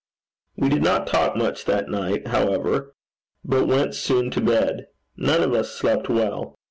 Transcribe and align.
We 0.55 0.67
did 0.69 0.81
not 0.81 1.05
talk 1.05 1.35
much 1.35 1.65
that 1.65 1.87
night, 1.87 2.25
however, 2.29 2.95
but 3.45 3.67
went 3.67 3.93
soon 3.93 4.31
to 4.31 4.41
bed. 4.41 4.87
None 5.15 5.43
of 5.43 5.53
us 5.53 5.75
slept 5.75 6.09
well. 6.09 6.55